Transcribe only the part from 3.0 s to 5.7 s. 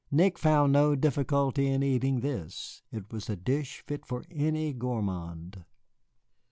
was a dish fit for any gourmand.